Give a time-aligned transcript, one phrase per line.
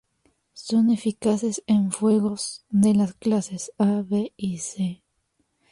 [0.55, 5.03] Son eficaces en fuegos de las clases A, B y C,